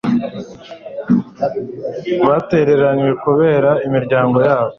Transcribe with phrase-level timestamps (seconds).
[2.27, 4.69] batereranywe kubera imiryango yabo